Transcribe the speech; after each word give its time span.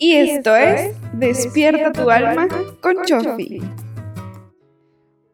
Y 0.00 0.12
esto 0.14 0.54
es 0.54 0.94
Despierta 1.12 1.90
tu 1.90 2.08
alma 2.08 2.46
con 2.80 3.04
Chofi. 3.04 3.60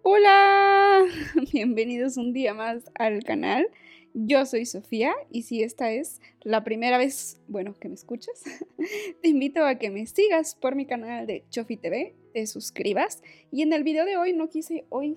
Hola, 0.02 1.04
bienvenidos 1.52 2.17
un 2.17 2.33
día 2.33 2.54
más 2.54 2.90
al 2.95 3.22
canal. 3.24 3.69
Yo 4.14 4.46
soy 4.46 4.64
Sofía 4.64 5.12
y 5.30 5.42
si 5.42 5.62
esta 5.62 5.92
es 5.92 6.22
la 6.40 6.64
primera 6.64 6.96
vez, 6.96 7.42
bueno, 7.46 7.74
que 7.74 7.88
me 7.88 7.95
escuchas, 7.95 8.42
te 9.22 9.29
invito 9.29 9.67
a 9.67 9.74
que 9.74 9.90
me 9.90 10.06
sigas 10.06 10.54
por 10.54 10.76
mi 10.76 10.87
canal 10.87 11.26
de 11.26 11.44
Chofi 11.51 11.76
TV, 11.76 12.15
te 12.33 12.46
suscribas 12.46 13.22
y 13.53 13.60
en 13.60 13.72
el 13.74 13.83
video 13.83 14.06
de 14.06 14.17
hoy 14.17 14.33
no 14.33 14.49
quise 14.49 14.87
hoy 14.88 15.15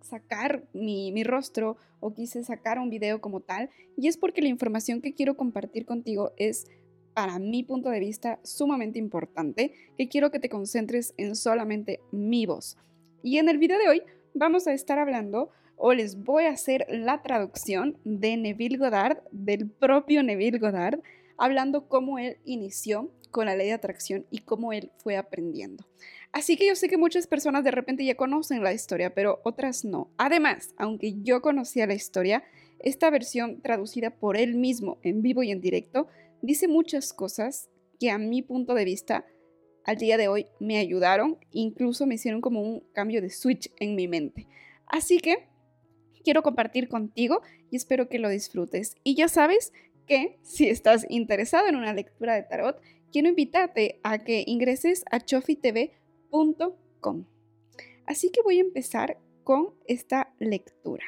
sacar 0.00 0.64
mi, 0.72 1.12
mi 1.12 1.22
rostro 1.22 1.76
o 2.00 2.14
quise 2.14 2.42
sacar 2.42 2.80
un 2.80 2.90
video 2.90 3.20
como 3.20 3.40
tal 3.40 3.70
y 3.96 4.08
es 4.08 4.16
porque 4.16 4.42
la 4.42 4.48
información 4.48 5.02
que 5.02 5.14
quiero 5.14 5.36
compartir 5.36 5.84
contigo 5.84 6.32
es 6.36 6.66
para 7.18 7.40
mi 7.40 7.64
punto 7.64 7.90
de 7.90 7.98
vista, 7.98 8.38
sumamente 8.44 9.00
importante, 9.00 9.72
que 9.96 10.06
quiero 10.06 10.30
que 10.30 10.38
te 10.38 10.48
concentres 10.48 11.14
en 11.16 11.34
solamente 11.34 11.98
mi 12.12 12.46
voz. 12.46 12.76
Y 13.24 13.38
en 13.38 13.48
el 13.48 13.58
video 13.58 13.76
de 13.76 13.88
hoy 13.88 14.02
vamos 14.34 14.68
a 14.68 14.72
estar 14.72 15.00
hablando 15.00 15.50
o 15.74 15.94
les 15.94 16.22
voy 16.22 16.44
a 16.44 16.52
hacer 16.52 16.86
la 16.88 17.20
traducción 17.20 17.98
de 18.04 18.36
Neville 18.36 18.78
Goddard, 18.78 19.24
del 19.32 19.68
propio 19.68 20.22
Neville 20.22 20.60
Goddard, 20.60 21.00
hablando 21.38 21.88
cómo 21.88 22.20
él 22.20 22.36
inició 22.44 23.10
con 23.32 23.46
la 23.46 23.56
ley 23.56 23.66
de 23.66 23.72
atracción 23.72 24.24
y 24.30 24.42
cómo 24.42 24.72
él 24.72 24.92
fue 24.98 25.16
aprendiendo. 25.16 25.84
Así 26.30 26.56
que 26.56 26.68
yo 26.68 26.76
sé 26.76 26.88
que 26.88 26.98
muchas 26.98 27.26
personas 27.26 27.64
de 27.64 27.72
repente 27.72 28.04
ya 28.04 28.14
conocen 28.14 28.62
la 28.62 28.72
historia, 28.72 29.12
pero 29.12 29.40
otras 29.42 29.84
no. 29.84 30.08
Además, 30.18 30.72
aunque 30.78 31.14
yo 31.24 31.42
conocía 31.42 31.88
la 31.88 31.94
historia, 31.94 32.44
esta 32.78 33.10
versión 33.10 33.60
traducida 33.60 34.10
por 34.10 34.36
él 34.36 34.54
mismo 34.54 34.98
en 35.02 35.20
vivo 35.20 35.42
y 35.42 35.50
en 35.50 35.60
directo 35.60 36.06
dice 36.42 36.68
muchas 36.68 37.12
cosas 37.12 37.68
que 37.98 38.10
a 38.10 38.18
mi 38.18 38.42
punto 38.42 38.74
de 38.74 38.84
vista 38.84 39.26
al 39.84 39.96
día 39.96 40.16
de 40.16 40.28
hoy 40.28 40.46
me 40.60 40.78
ayudaron, 40.78 41.38
incluso 41.50 42.06
me 42.06 42.16
hicieron 42.16 42.40
como 42.40 42.60
un 42.60 42.80
cambio 42.92 43.22
de 43.22 43.30
switch 43.30 43.72
en 43.78 43.94
mi 43.94 44.06
mente. 44.06 44.46
Así 44.86 45.18
que 45.18 45.48
quiero 46.24 46.42
compartir 46.42 46.88
contigo 46.88 47.42
y 47.70 47.76
espero 47.76 48.08
que 48.08 48.18
lo 48.18 48.28
disfrutes. 48.28 48.96
Y 49.02 49.14
ya 49.14 49.28
sabes 49.28 49.72
que 50.06 50.38
si 50.42 50.68
estás 50.68 51.06
interesado 51.08 51.68
en 51.68 51.76
una 51.76 51.92
lectura 51.92 52.34
de 52.34 52.42
tarot, 52.42 52.80
quiero 53.12 53.28
invitarte 53.28 54.00
a 54.02 54.18
que 54.18 54.44
ingreses 54.46 55.04
a 55.10 55.20
chofitv.com. 55.20 57.24
Así 58.06 58.30
que 58.30 58.42
voy 58.42 58.58
a 58.58 58.62
empezar 58.62 59.18
con 59.44 59.74
esta 59.86 60.34
lectura. 60.38 61.04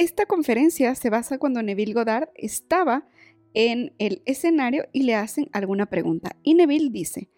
Esta 0.00 0.24
conferencia 0.24 0.94
se 0.94 1.10
basa 1.10 1.36
cuando 1.36 1.62
Neville 1.62 1.92
Goddard 1.92 2.30
estaba 2.34 3.06
en 3.52 3.92
el 3.98 4.22
escenario 4.24 4.88
y 4.94 5.02
le 5.02 5.14
hacen 5.14 5.50
alguna 5.52 5.90
pregunta. 5.90 6.38
Y 6.42 6.54
Neville 6.54 6.88
dice, 6.90 7.28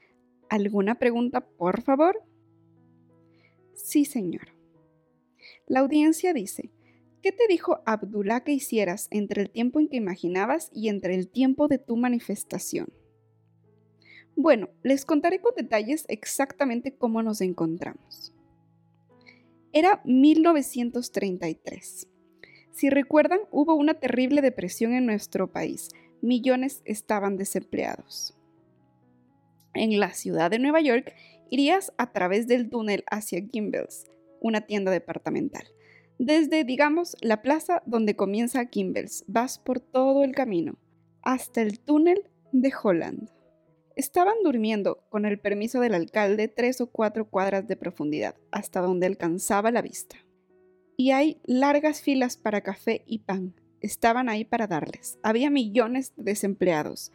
¿alguna 0.48 1.00
pregunta, 1.00 1.40
por 1.40 1.82
favor? 1.82 2.22
Sí, 3.74 4.04
señor. 4.04 4.54
La 5.66 5.80
audiencia 5.80 6.32
dice, 6.32 6.70
¿qué 7.20 7.32
te 7.32 7.48
dijo 7.48 7.80
Abdullah 7.84 8.44
que 8.44 8.52
hicieras 8.52 9.08
entre 9.10 9.42
el 9.42 9.50
tiempo 9.50 9.80
en 9.80 9.88
que 9.88 9.96
imaginabas 9.96 10.70
y 10.72 10.88
entre 10.88 11.16
el 11.16 11.28
tiempo 11.28 11.66
de 11.66 11.78
tu 11.78 11.96
manifestación? 11.96 12.92
Bueno, 14.36 14.68
les 14.84 15.04
contaré 15.04 15.40
con 15.40 15.52
detalles 15.56 16.04
exactamente 16.06 16.94
cómo 16.94 17.24
nos 17.24 17.40
encontramos. 17.40 18.32
Era 19.72 20.00
1933. 20.04 22.06
Si 22.72 22.88
recuerdan, 22.88 23.40
hubo 23.50 23.74
una 23.74 23.94
terrible 23.94 24.40
depresión 24.40 24.94
en 24.94 25.04
nuestro 25.04 25.52
país. 25.52 25.90
Millones 26.22 26.80
estaban 26.86 27.36
desempleados. 27.36 28.34
En 29.74 30.00
la 30.00 30.14
ciudad 30.14 30.50
de 30.50 30.58
Nueva 30.58 30.80
York, 30.80 31.14
irías 31.50 31.92
a 31.98 32.12
través 32.12 32.46
del 32.46 32.70
túnel 32.70 33.04
hacia 33.10 33.46
Gimbels, 33.46 34.04
una 34.40 34.62
tienda 34.62 34.90
departamental. 34.90 35.64
Desde, 36.18 36.64
digamos, 36.64 37.16
la 37.20 37.42
plaza 37.42 37.82
donde 37.84 38.16
comienza 38.16 38.66
Gimbels, 38.66 39.24
vas 39.26 39.58
por 39.58 39.80
todo 39.80 40.24
el 40.24 40.34
camino, 40.34 40.78
hasta 41.20 41.60
el 41.60 41.78
túnel 41.78 42.30
de 42.52 42.72
Holland. 42.82 43.28
Estaban 43.96 44.36
durmiendo, 44.42 45.04
con 45.10 45.26
el 45.26 45.38
permiso 45.38 45.80
del 45.80 45.92
alcalde, 45.92 46.48
tres 46.48 46.80
o 46.80 46.86
cuatro 46.86 47.28
cuadras 47.28 47.68
de 47.68 47.76
profundidad, 47.76 48.34
hasta 48.50 48.80
donde 48.80 49.06
alcanzaba 49.06 49.70
la 49.70 49.82
vista 49.82 50.16
y 50.96 51.10
hay 51.10 51.38
largas 51.44 52.00
filas 52.00 52.36
para 52.36 52.60
café 52.60 53.02
y 53.06 53.18
pan. 53.18 53.54
Estaban 53.80 54.28
ahí 54.28 54.44
para 54.44 54.66
darles. 54.66 55.18
Había 55.22 55.50
millones 55.50 56.12
de 56.16 56.24
desempleados. 56.24 57.12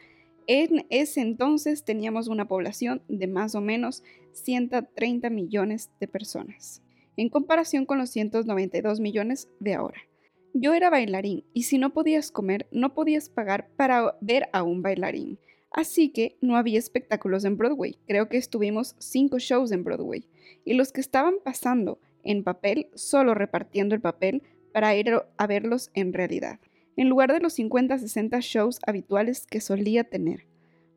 En 0.47 0.85
ese 0.89 1.21
entonces 1.21 1.83
teníamos 1.83 2.27
una 2.27 2.47
población 2.47 3.01
de 3.07 3.27
más 3.27 3.55
o 3.55 3.61
menos 3.61 4.03
130 4.31 5.29
millones 5.29 5.89
de 5.99 6.07
personas, 6.07 6.81
en 7.17 7.29
comparación 7.29 7.85
con 7.85 7.97
los 7.97 8.09
192 8.11 8.99
millones 8.99 9.49
de 9.59 9.73
ahora. 9.73 10.01
Yo 10.53 10.73
era 10.73 10.89
bailarín 10.89 11.43
y 11.53 11.63
si 11.63 11.77
no 11.77 11.93
podías 11.93 12.31
comer, 12.31 12.67
no 12.71 12.93
podías 12.93 13.29
pagar 13.29 13.69
para 13.75 14.17
ver 14.21 14.49
a 14.53 14.63
un 14.63 14.81
bailarín. 14.81 15.37
Así 15.71 16.09
que 16.09 16.37
no 16.41 16.55
había 16.55 16.79
espectáculos 16.79 17.43
en 17.43 17.57
Broadway. 17.57 17.97
Creo 18.07 18.29
que 18.29 18.37
estuvimos 18.37 18.95
cinco 18.99 19.37
shows 19.39 19.71
en 19.71 19.83
Broadway. 19.83 20.27
Y 20.65 20.73
los 20.73 20.91
que 20.91 21.01
estaban 21.01 21.35
pasando 21.43 21.99
en 22.27 22.43
papel, 22.43 22.89
solo 22.93 23.33
repartiendo 23.33 23.95
el 23.95 24.01
papel 24.01 24.43
para 24.73 24.95
ir 24.95 25.11
a 25.37 25.47
verlos 25.47 25.89
en 25.93 26.13
realidad, 26.13 26.59
en 26.97 27.09
lugar 27.09 27.31
de 27.31 27.39
los 27.39 27.57
50-60 27.57 28.41
shows 28.41 28.79
habituales 28.85 29.47
que 29.47 29.61
solía 29.61 30.03
tener. 30.03 30.45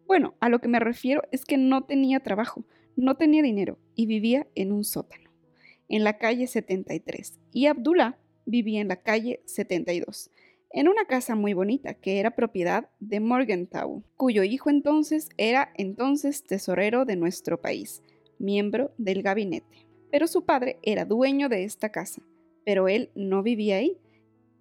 Bueno, 0.07 0.35
a 0.41 0.49
lo 0.49 0.61
que 0.61 0.69
me 0.69 0.81
refiero 0.81 1.23
es 1.31 1.45
que 1.45 1.57
no 1.57 1.85
tenía 1.85 2.21
trabajo, 2.21 2.65
no 2.97 3.17
tenía 3.17 3.43
dinero 3.43 3.79
y 3.95 4.07
vivía 4.07 4.49
en 4.57 4.73
un 4.73 4.85
sótano, 4.85 5.31
en 5.89 6.03
la 6.03 6.19
calle 6.19 6.49
73, 6.49 7.39
y 7.53 7.67
Abdullah 7.67 8.19
vivía 8.45 8.81
en 8.81 8.89
la 8.89 8.97
calle 8.97 9.41
72, 9.47 10.31
en 10.73 10.89
una 10.89 11.05
casa 11.05 11.37
muy 11.37 11.55
bonita 11.55 11.95
que 11.95 12.19
era 12.19 12.33
propiedad 12.33 12.91
de 12.99 13.21
Morgenthau, 13.21 14.03
cuyo 14.17 14.43
hijo 14.43 14.69
entonces 14.69 15.29
era 15.37 15.73
entonces 15.77 16.45
tesorero 16.45 17.05
de 17.05 17.15
nuestro 17.15 17.61
país, 17.61 18.03
miembro 18.39 18.93
del 18.99 19.23
gabinete 19.23 19.90
pero 20.11 20.27
su 20.27 20.45
padre 20.45 20.79
era 20.83 21.05
dueño 21.05 21.49
de 21.49 21.65
esta 21.65 21.91
casa, 21.91 22.23
pero 22.65 22.89
él 22.89 23.11
no 23.15 23.43
vivía 23.43 23.77
ahí 23.77 23.99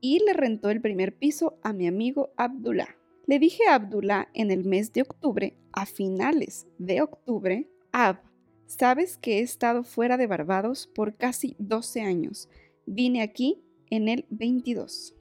y 0.02 0.20
le 0.26 0.34
rentó 0.34 0.70
el 0.70 0.82
primer 0.82 1.16
piso 1.16 1.58
a 1.64 1.74
mi 1.74 1.88
amigo 1.88 2.32
Abdullah. 2.38 2.96
Le 3.26 3.40
dije 3.40 3.64
a 3.68 3.76
Abdullah 3.76 4.30
en 4.34 4.52
el 4.52 4.66
mes 4.66 4.94
de 4.94 5.02
octubre, 5.02 5.56
a 5.72 5.86
finales 5.86 6.68
de 6.78 7.02
octubre, 7.02 7.68
Ab, 7.92 8.18
sabes 8.66 9.18
que 9.18 9.40
he 9.40 9.42
estado 9.42 9.84
fuera 9.84 10.18
de 10.18 10.28
Barbados 10.28 10.88
por 10.88 11.16
casi 11.16 11.56
12 11.60 12.02
años. 12.02 12.50
Vine 12.86 13.22
aquí 13.22 13.62
en 13.90 14.08
el 14.08 14.26
22, 14.30 15.16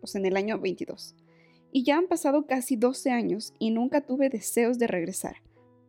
o 0.00 0.06
sea, 0.06 0.18
en 0.18 0.26
el 0.26 0.36
año 0.36 0.58
22. 0.58 1.14
Y 1.72 1.84
ya 1.84 1.98
han 1.98 2.08
pasado 2.08 2.46
casi 2.46 2.76
12 2.76 3.10
años 3.10 3.54
y 3.58 3.70
nunca 3.70 4.00
tuve 4.00 4.28
deseos 4.28 4.78
de 4.78 4.86
regresar. 4.86 5.36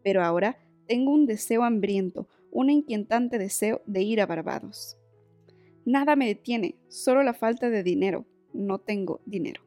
Pero 0.03 0.23
ahora 0.23 0.57
tengo 0.87 1.11
un 1.11 1.25
deseo 1.25 1.63
hambriento, 1.63 2.27
un 2.57 2.71
inquietante 2.71 3.37
deseo 3.37 3.83
de 3.85 4.01
ir 4.01 4.19
a 4.19 4.25
Barbados. 4.25 4.97
Nada 5.85 6.15
me 6.15 6.25
detiene, 6.25 6.75
solo 6.87 7.21
la 7.21 7.35
falta 7.35 7.69
de 7.69 7.83
dinero. 7.83 8.25
No 8.51 8.79
tengo 8.79 9.21
dinero. 9.27 9.61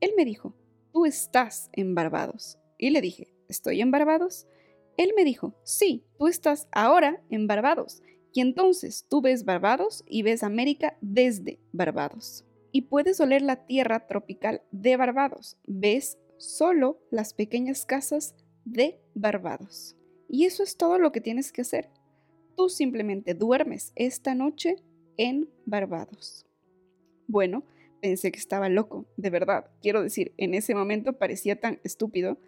Él 0.00 0.10
me 0.16 0.24
dijo, 0.24 0.52
tú 0.92 1.06
estás 1.06 1.70
en 1.72 1.94
Barbados. 1.94 2.58
Y 2.78 2.90
le 2.90 3.00
dije, 3.00 3.32
¿estoy 3.48 3.80
en 3.80 3.92
Barbados? 3.92 4.48
Él 4.96 5.12
me 5.16 5.24
dijo, 5.24 5.54
sí, 5.62 6.04
tú 6.18 6.26
estás 6.26 6.66
ahora 6.72 7.22
en 7.30 7.46
Barbados. 7.46 8.02
Y 8.32 8.40
entonces 8.40 9.06
tú 9.08 9.20
ves 9.20 9.44
Barbados 9.44 10.02
y 10.08 10.22
ves 10.22 10.42
América 10.42 10.98
desde 11.00 11.60
Barbados. 11.70 12.44
Y 12.72 12.82
puedes 12.82 13.20
oler 13.20 13.42
la 13.42 13.66
tierra 13.66 14.08
tropical 14.08 14.62
de 14.72 14.96
Barbados. 14.96 15.58
Ves 15.64 16.18
solo 16.38 16.98
las 17.12 17.34
pequeñas 17.34 17.86
casas 17.86 18.34
de 18.64 19.00
Barbados. 19.14 19.94
Y 20.28 20.46
eso 20.46 20.64
es 20.64 20.76
todo 20.76 20.98
lo 20.98 21.12
que 21.12 21.20
tienes 21.20 21.52
que 21.52 21.60
hacer 21.60 21.88
tú 22.56 22.68
simplemente 22.68 23.34
duermes 23.34 23.92
esta 23.94 24.34
noche 24.34 24.76
en 25.16 25.48
Barbados. 25.64 26.46
Bueno, 27.28 27.64
pensé 28.00 28.32
que 28.32 28.38
estaba 28.38 28.68
loco, 28.68 29.06
de 29.16 29.30
verdad. 29.30 29.70
Quiero 29.82 30.02
decir, 30.02 30.32
en 30.36 30.54
ese 30.54 30.74
momento 30.74 31.14
parecía 31.14 31.60
tan 31.60 31.80
estúpido, 31.84 32.38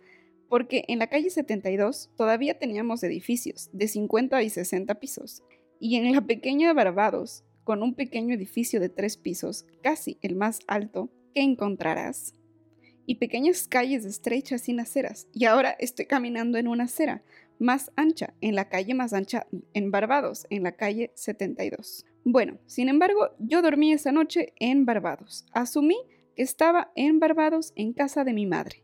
porque 0.49 0.85
en 0.89 0.99
la 0.99 1.09
calle 1.09 1.31
72 1.31 2.11
todavía 2.17 2.59
teníamos 2.59 3.03
edificios 3.03 3.69
de 3.73 3.89
50 3.89 4.43
y 4.43 4.51
60 4.51 4.95
pisos, 4.97 5.43
y 5.81 5.97
en 5.97 6.13
la 6.13 6.23
pequeña 6.23 6.73
Barbados, 6.73 7.45
con 7.65 7.83
un 7.83 7.95
pequeño 7.95 8.35
edificio 8.35 8.81
de 8.81 8.89
tres 8.89 9.17
pisos, 9.17 9.67
casi 9.83 10.19
el 10.23 10.37
más 10.37 10.61
alto, 10.67 11.11
que 11.35 11.43
encontrarás, 11.43 12.35
y 13.05 13.17
pequeñas 13.17 13.69
calles 13.69 14.05
estrechas 14.05 14.63
sin 14.63 14.81
aceras, 14.81 15.29
y 15.33 15.45
ahora 15.45 15.71
estoy 15.79 16.07
caminando 16.07 16.57
en 16.57 16.69
una 16.69 16.85
acera, 16.85 17.23
más 17.59 17.91
ancha, 17.97 18.35
en 18.41 18.55
la 18.55 18.69
calle 18.69 18.95
más 18.95 19.13
ancha 19.13 19.47
en 19.75 19.91
Barbados, 19.91 20.47
en 20.51 20.63
la 20.63 20.73
calle 20.73 21.13
72. 21.15 22.05
Bueno, 22.25 22.59
sin 22.67 22.89
embargo, 22.89 23.31
yo 23.39 23.63
dormí 23.63 23.93
esa 23.93 24.13
noche 24.13 24.53
en 24.57 24.85
Barbados. 24.85 25.47
Asumí 25.53 25.97
que 26.37 26.43
estaba 26.43 26.93
en 26.95 27.21
Barbados 27.21 27.73
en 27.75 27.93
casa 27.93 28.25
de 28.25 28.33
mi 28.33 28.47
madre. 28.47 28.83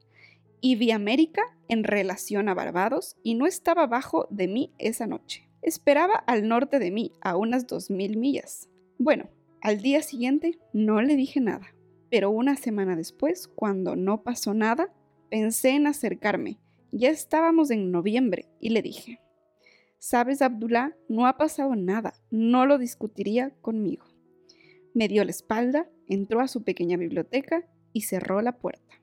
y 0.61 0.77
vi 0.77 0.93
América 0.93 1.43
en 1.69 1.85
relación 1.85 2.49
a 2.49 2.55
Barbados 2.55 3.17
y 3.23 3.35
no 3.35 3.47
estaba 3.47 3.83
abajo 3.83 4.27
de 4.31 4.49
mí 4.49 4.73
esa 4.79 5.07
noche. 5.07 5.47
Esperaba 5.61 6.15
al 6.15 6.49
norte 6.49 6.79
de 6.79 6.91
mí, 6.91 7.13
a 7.21 7.37
unas 7.37 7.67
dos 7.67 7.91
mil 7.91 8.17
millas. 8.17 8.71
Bueno, 8.99 9.29
al 9.61 9.83
día 9.83 10.01
siguiente 10.01 10.59
no 10.73 11.03
le 11.03 11.17
dije 11.17 11.41
nada, 11.41 11.75
pero 12.11 12.31
una 12.31 12.57
semana 12.57 12.97
después, 12.97 13.47
cuando 13.47 13.95
no 13.95 14.23
pasó 14.23 14.55
nada, 14.55 14.91
pensé 15.29 15.71
en 15.71 15.87
acercarme. 15.87 16.59
Ya 16.97 17.11
estábamos 17.11 17.73
en 17.73 17.91
noviembre 17.91 18.47
y 18.61 18.69
le 18.69 18.81
dije, 18.81 19.19
Sabes, 19.99 20.43
Abdullah, 20.43 20.95
no 21.09 21.27
ha 21.27 21.37
pasado 21.37 21.75
nada, 21.75 22.15
no 22.31 22.67
lo 22.67 22.79
discutiría 22.79 23.51
conmigo. 23.63 24.05
Me 24.95 25.09
dio 25.09 25.25
la 25.25 25.33
espalda, 25.33 25.91
entró 26.07 26.41
a 26.41 26.47
su 26.47 26.63
pequeña 26.63 26.97
biblioteca 26.97 27.69
y 27.93 28.03
cerró 28.03 28.43
la 28.43 28.59
puerta. 28.59 29.03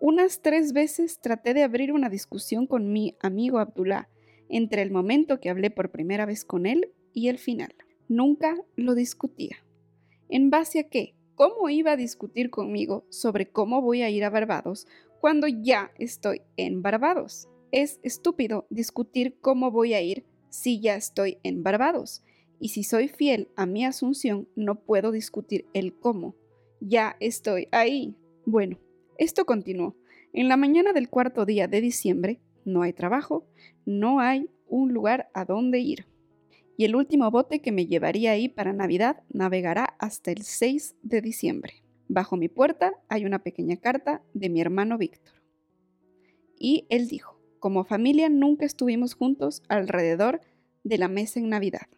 Unas 0.00 0.42
tres 0.42 0.74
veces 0.74 1.18
traté 1.22 1.54
de 1.54 1.62
abrir 1.62 1.94
una 1.94 2.10
discusión 2.10 2.66
con 2.66 2.92
mi 2.92 3.16
amigo 3.20 3.58
Abdullah 3.58 4.10
entre 4.50 4.82
el 4.82 4.90
momento 4.90 5.40
que 5.40 5.48
hablé 5.48 5.70
por 5.70 5.92
primera 5.92 6.26
vez 6.26 6.44
con 6.44 6.66
él 6.66 6.92
y 7.14 7.28
el 7.28 7.38
final. 7.38 7.74
Nunca 8.06 8.54
lo 8.76 8.94
discutía. 8.94 9.64
¿En 10.28 10.50
base 10.50 10.80
a 10.80 10.88
qué? 10.90 11.14
¿Cómo 11.36 11.70
iba 11.70 11.92
a 11.92 11.96
discutir 11.96 12.50
conmigo 12.50 13.06
sobre 13.08 13.50
cómo 13.50 13.80
voy 13.80 14.02
a 14.02 14.10
ir 14.10 14.24
a 14.24 14.30
Barbados 14.30 14.86
cuando 15.22 15.46
ya 15.46 15.92
estoy 15.98 16.42
en 16.56 16.82
Barbados? 16.82 17.48
Es 17.70 18.00
estúpido 18.02 18.66
discutir 18.70 19.38
cómo 19.40 19.70
voy 19.70 19.94
a 19.94 20.02
ir 20.02 20.26
si 20.50 20.80
ya 20.80 20.96
estoy 20.96 21.38
en 21.44 21.62
Barbados. 21.62 22.24
Y 22.58 22.70
si 22.70 22.82
soy 22.82 23.06
fiel 23.06 23.48
a 23.54 23.64
mi 23.64 23.84
asunción, 23.84 24.48
no 24.56 24.80
puedo 24.80 25.12
discutir 25.12 25.66
el 25.74 25.94
cómo. 25.94 26.34
Ya 26.80 27.14
estoy 27.20 27.68
ahí. 27.70 28.16
Bueno, 28.46 28.80
esto 29.16 29.44
continuó. 29.44 29.94
En 30.32 30.48
la 30.48 30.56
mañana 30.56 30.92
del 30.92 31.08
cuarto 31.08 31.46
día 31.46 31.68
de 31.68 31.80
diciembre, 31.80 32.40
no 32.64 32.82
hay 32.82 32.92
trabajo, 32.92 33.46
no 33.86 34.18
hay 34.18 34.50
un 34.66 34.92
lugar 34.92 35.30
a 35.34 35.44
donde 35.44 35.78
ir. 35.78 36.04
Y 36.76 36.84
el 36.84 36.96
último 36.96 37.30
bote 37.30 37.60
que 37.60 37.70
me 37.70 37.86
llevaría 37.86 38.32
ahí 38.32 38.48
para 38.48 38.72
Navidad 38.72 39.22
navegará 39.32 39.94
hasta 40.00 40.32
el 40.32 40.42
6 40.42 40.96
de 41.04 41.20
diciembre. 41.20 41.81
Bajo 42.12 42.36
mi 42.36 42.48
puerta 42.48 42.92
hay 43.08 43.24
una 43.24 43.42
pequeña 43.42 43.76
carta 43.78 44.22
de 44.34 44.50
mi 44.50 44.60
hermano 44.60 44.98
Víctor. 44.98 45.42
Y 46.58 46.86
él 46.90 47.08
dijo, 47.08 47.40
como 47.58 47.84
familia 47.84 48.28
nunca 48.28 48.66
estuvimos 48.66 49.14
juntos 49.14 49.62
alrededor 49.68 50.40
de 50.84 50.98
la 50.98 51.08
mesa 51.08 51.40
en 51.40 51.48
Navidad. 51.48 51.88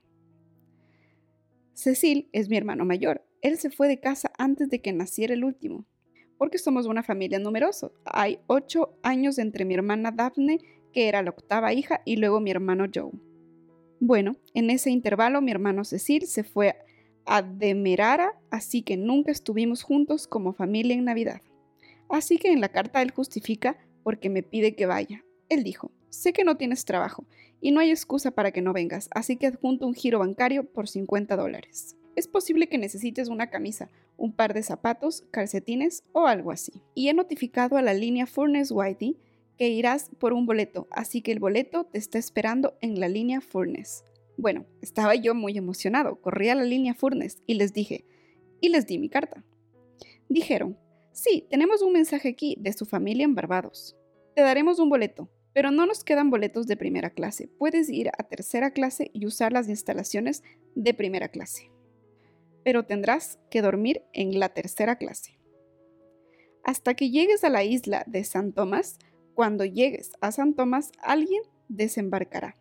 Cecil 1.73 2.29
es 2.33 2.49
mi 2.49 2.57
hermano 2.57 2.85
mayor. 2.85 3.27
Él 3.43 3.59
se 3.59 3.71
fue 3.71 3.89
de 3.89 3.99
casa 3.99 4.31
antes 4.39 4.71
de 4.71 4.81
que 4.81 4.93
naciera 4.93 5.35
el 5.35 5.45
último 5.45 5.87
porque 6.39 6.59
somos 6.59 6.87
una 6.87 7.03
familia 7.03 7.39
numerosa. 7.39 7.91
Hay 8.05 8.39
ocho 8.47 8.99
años 9.03 9.39
entre 9.39 9.65
mi 9.65 9.75
hermana 9.75 10.11
Daphne, 10.11 10.59
que 10.93 11.09
era 11.09 11.23
la 11.23 11.31
octava 11.31 11.73
hija, 11.73 12.01
y 12.05 12.17
luego 12.17 12.41
mi 12.41 12.51
hermano 12.51 12.87
Joe. 12.93 13.13
Bueno, 14.01 14.37
en 14.53 14.71
ese 14.71 14.91
intervalo 14.91 15.41
mi 15.41 15.51
hermano 15.51 15.85
Cecil 15.85 16.27
se 16.27 16.45
fue 16.45 16.77
a 17.27 17.43
Demerara, 17.43 18.39
así 18.51 18.83
que 18.83 18.97
nunca 18.97 19.33
estuvimos 19.33 19.83
juntos 19.83 20.27
como 20.27 20.53
familia 20.53 20.95
en 20.95 21.05
Navidad. 21.05 21.41
Así 22.09 22.39
que 22.39 22.53
en 22.53 22.61
la 22.61 22.69
carta 22.69 23.03
él 23.03 23.11
justifica 23.11 23.77
porque 24.03 24.31
me 24.31 24.43
pide 24.43 24.75
que 24.75 24.87
vaya. 24.87 25.25
Él 25.49 25.65
dijo, 25.65 25.91
sé 26.11 26.33
que 26.33 26.45
no 26.45 26.57
tienes 26.57 26.85
trabajo 26.85 27.25
y 27.61 27.71
no 27.71 27.81
hay 27.81 27.91
excusa 27.91 28.31
para 28.31 28.53
que 28.53 28.63
no 28.63 28.73
vengas, 28.73 29.09
así 29.13 29.37
que 29.37 29.47
adjunto 29.47 29.87
un 29.87 29.95
giro 29.95 30.19
bancario 30.19 30.65
por 30.65 30.89
50 30.89 31.37
dólares. 31.37 31.97
Es 32.17 32.29
posible 32.29 32.69
que 32.69 32.79
necesites 32.79 33.29
una 33.29 33.51
camisa, 33.51 33.91
un 34.17 34.33
par 34.33 34.55
de 34.55 34.63
zapatos, 34.63 35.25
calcetines 35.31 36.05
o 36.13 36.27
algo 36.27 36.53
así. 36.53 36.73
Y 36.95 37.09
he 37.09 37.15
notificado 37.15 37.77
a 37.77 37.83
la 37.83 37.95
línea 37.95 38.27
Furnace 38.27 38.73
Whitey 38.73 39.17
que 39.59 39.69
irás 39.69 40.11
por 40.19 40.33
un 40.33 40.47
boleto, 40.47 40.87
así 40.91 41.23
que 41.23 41.33
el 41.33 41.41
boleto 41.41 41.85
te 41.85 41.99
está 41.99 42.19
esperando 42.19 42.75
en 42.81 43.01
la 43.01 43.09
línea 43.09 43.41
Furnace. 43.41 44.05
Bueno, 44.37 44.67
estaba 44.83 45.15
yo 45.15 45.35
muy 45.35 45.57
emocionado, 45.57 46.21
corrí 46.21 46.49
a 46.49 46.55
la 46.55 46.65
línea 46.65 46.95
Furnace 46.95 47.39
y 47.47 47.55
les 47.55 47.73
dije, 47.73 48.05
y 48.61 48.69
les 48.69 48.87
di 48.87 48.99
mi 48.99 49.09
carta. 49.09 49.45
Dijeron, 50.29 50.79
sí, 51.13 51.47
tenemos 51.51 51.83
un 51.83 51.93
mensaje 51.93 52.31
aquí 52.31 52.57
de 52.59 52.73
su 52.73 52.87
familia 52.87 53.25
en 53.25 53.35
Barbados. 53.35 53.97
Te 54.35 54.43
daremos 54.43 54.79
un 54.79 54.89
boleto, 54.89 55.31
pero 55.53 55.71
no 55.71 55.87
nos 55.87 56.03
quedan 56.03 56.31
boletos 56.31 56.67
de 56.67 56.77
primera 56.77 57.11
clase. 57.11 57.49
Puedes 57.59 57.89
ir 57.89 58.09
a 58.09 58.25
tercera 58.25 58.73
clase 58.73 59.11
y 59.13 59.27
usar 59.27 59.53
las 59.53 59.69
instalaciones 59.69 60.43
de 60.75 60.95
primera 60.95 61.29
clase 61.29 61.71
pero 62.65 62.85
tendrás 62.85 63.39
que 63.51 63.63
dormir 63.63 64.03
en 64.13 64.41
la 64.41 64.49
tercera 64.49 64.97
clase. 64.97 65.39
Hasta 66.65 66.95
que 66.95 67.11
llegues 67.11 67.45
a 67.45 67.51
la 67.51 67.63
isla 67.63 68.05
de 68.07 68.25
San 68.25 68.53
Tomás, 68.53 68.99
cuando 69.35 69.65
llegues 69.67 70.13
a 70.21 70.33
San 70.33 70.55
Tomás, 70.55 70.91
alguien 71.03 71.43
desembarcará. 71.69 72.57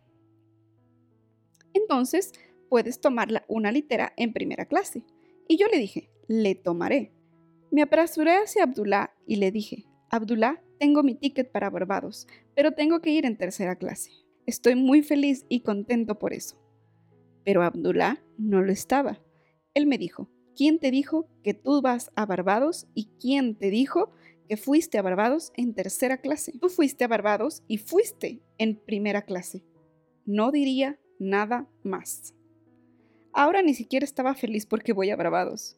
Entonces 1.74 2.32
puedes 2.70 3.00
tomarla 3.00 3.44
una 3.48 3.70
litera 3.70 4.14
en 4.16 4.32
primera 4.32 4.64
clase. 4.64 5.04
Y 5.46 5.58
yo 5.58 5.66
le 5.68 5.78
dije, 5.78 6.10
le 6.26 6.54
tomaré. 6.54 7.12
Me 7.70 7.82
apresuré 7.82 8.36
hacia 8.36 8.62
Abdullah 8.62 9.12
y 9.26 9.36
le 9.36 9.50
dije, 9.50 9.84
Abdullah, 10.10 10.62
tengo 10.78 11.02
mi 11.02 11.14
ticket 11.14 11.50
para 11.50 11.70
Barbados, 11.70 12.26
pero 12.54 12.72
tengo 12.72 13.00
que 13.00 13.10
ir 13.10 13.26
en 13.26 13.36
tercera 13.36 13.76
clase. 13.76 14.10
Estoy 14.46 14.74
muy 14.74 15.02
feliz 15.02 15.44
y 15.48 15.60
contento 15.60 16.18
por 16.18 16.32
eso. 16.32 16.56
Pero 17.44 17.62
Abdullah 17.62 18.22
no 18.38 18.62
lo 18.62 18.72
estaba. 18.72 19.20
Él 19.74 19.86
me 19.86 19.98
dijo, 19.98 20.28
¿quién 20.56 20.78
te 20.78 20.90
dijo 20.90 21.28
que 21.42 21.54
tú 21.54 21.82
vas 21.82 22.10
a 22.14 22.26
Barbados 22.26 22.86
y 22.94 23.08
quién 23.20 23.56
te 23.56 23.70
dijo 23.70 24.12
que 24.48 24.56
fuiste 24.56 24.98
a 24.98 25.02
Barbados 25.02 25.52
en 25.56 25.74
tercera 25.74 26.18
clase? 26.18 26.52
Tú 26.60 26.68
fuiste 26.68 27.04
a 27.04 27.08
Barbados 27.08 27.62
y 27.66 27.78
fuiste 27.78 28.42
en 28.58 28.76
primera 28.76 29.22
clase. 29.22 29.64
No 30.26 30.52
diría 30.52 30.98
nada 31.18 31.68
más. 31.82 32.34
Ahora 33.32 33.62
ni 33.62 33.74
siquiera 33.74 34.04
estaba 34.04 34.34
feliz 34.34 34.66
porque 34.66 34.92
voy 34.92 35.10
a 35.10 35.16
Barbados. 35.16 35.76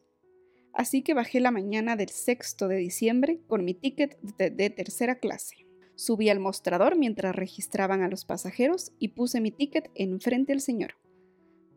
Así 0.73 1.01
que 1.01 1.15
bajé 1.15 1.39
la 1.39 1.51
mañana 1.51 1.95
del 1.95 2.09
sexto 2.09 2.67
de 2.67 2.77
diciembre 2.77 3.39
con 3.47 3.65
mi 3.65 3.73
ticket 3.73 4.19
de, 4.37 4.51
de, 4.51 4.69
tercera 4.69 5.15
clase. 5.15 5.65
Subí 5.95 6.29
al 6.29 6.39
mostrador 6.39 6.95
mientras 6.95 7.35
registraban 7.35 8.03
a 8.03 8.09
los 8.09 8.25
pasajeros 8.25 8.91
y 8.99 9.09
puse 9.09 9.41
mi 9.41 9.49
ticket 9.49 9.89
enfrente 9.95 10.53
al 10.53 10.61
señor. 10.61 10.95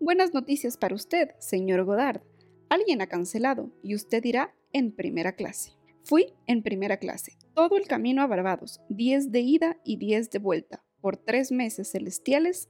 Buenas 0.01 0.35
noticias 0.35 0.77
para 0.77 0.95
usted, 0.95 1.31
señor 1.39 1.85
Godard. 1.85 2.21
Alguien 2.69 3.01
ha 3.01 3.07
cancelado 3.07 3.73
y 3.83 3.95
usted 3.95 4.23
irá 4.25 4.55
en 4.73 4.93
primera 4.93 5.33
clase. 5.33 5.73
Fui 6.05 6.33
en 6.47 6.63
primera 6.63 6.99
clase, 6.99 7.37
todo 7.55 7.77
el 7.77 7.87
camino 7.87 8.23
a 8.23 8.27
Barbados, 8.27 8.81
10 8.89 9.33
de 9.33 9.41
ida 9.41 9.81
y 9.85 9.97
10 9.97 10.31
de 10.31 10.39
vuelta, 10.39 10.85
por 11.01 11.17
tres 11.17 11.53
meses 11.53 11.91
celestiales 11.91 12.69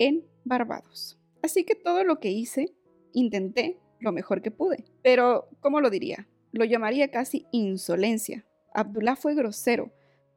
en 0.00 0.24
Barbados. 0.44 1.20
Así 1.42 1.62
que 1.62 1.76
todo 1.76 2.02
lo 2.02 2.18
que 2.18 2.30
hice, 2.30 2.74
intenté 3.12 3.78
lo 4.00 4.10
mejor 4.10 4.42
que 4.42 4.50
pude. 4.50 4.84
Pero, 5.02 5.48
¿cómo 5.60 5.80
lo 5.80 5.90
diría? 5.90 6.26
Lo 6.50 6.64
llamaría 6.64 7.10
casi 7.10 7.46
insolencia. 7.52 8.44
Abdullah 8.74 9.14
fue 9.14 9.34
grosero, 9.34 9.92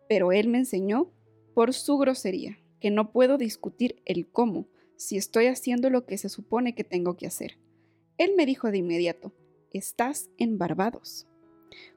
pero 0.07 0.31
él 0.31 0.49
me 0.49 0.59
enseñó 0.59 1.11
por 1.55 1.73
su 1.73 1.97
grosería, 1.97 2.59
que 2.79 2.91
no 2.91 3.11
puedo 3.11 3.37
discutir 3.37 4.01
el 4.05 4.27
cómo, 4.27 4.67
si 4.97 5.17
estoy 5.17 5.47
haciendo 5.47 5.89
lo 5.89 6.05
que 6.05 6.17
se 6.17 6.29
supone 6.29 6.75
que 6.75 6.83
tengo 6.83 7.15
que 7.15 7.27
hacer. 7.27 7.57
Él 8.17 8.33
me 8.35 8.45
dijo 8.45 8.69
de 8.69 8.79
inmediato, 8.79 9.33
estás 9.71 10.29
en 10.37 10.57
Barbados. 10.57 11.27